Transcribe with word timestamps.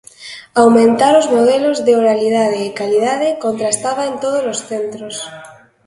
Aumentar 0.61 1.13
os 1.21 1.27
modelos 1.35 1.77
de 1.85 1.91
oralidade 2.01 2.59
e 2.67 2.75
calidade, 2.79 3.29
contrastada 3.45 4.01
en 4.11 4.15
todos 4.23 4.43
os 4.53 4.59
centros. 4.69 5.15